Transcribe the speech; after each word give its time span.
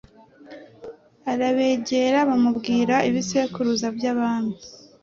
arabegera, 1.31 2.17
bamubwira 2.29 2.95
Ibisekuruza 3.09 3.87
by'Abami 3.95 4.55